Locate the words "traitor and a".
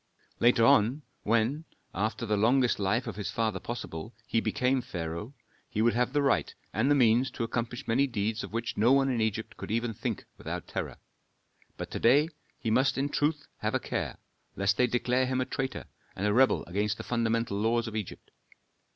15.45-16.33